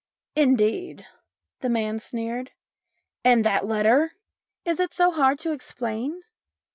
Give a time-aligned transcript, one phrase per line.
[0.35, 1.05] "Indeed?"
[1.59, 2.53] the man sneered.
[3.23, 4.13] "And that letter?"
[4.65, 6.23] "Is it so hard to explain